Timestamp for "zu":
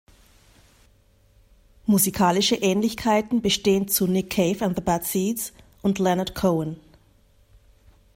3.87-4.07